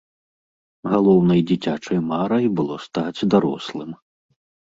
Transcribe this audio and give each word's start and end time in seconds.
Галоўнай 0.93 1.41
дзіцячай 1.51 1.99
марай 2.07 2.45
было 2.61 2.75
стаць 2.87 3.27
дарослым. 3.35 3.89